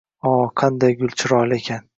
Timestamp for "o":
0.29-0.31